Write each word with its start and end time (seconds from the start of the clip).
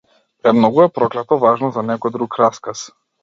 Премногу 0.45 0.81
е 0.83 0.87
проклето 0.95 1.37
важно 1.45 1.71
за 1.77 1.85
некој 1.91 2.17
друг 2.17 2.39
расказ. 2.45 2.85